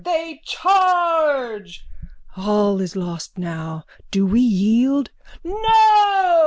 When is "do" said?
4.09-4.25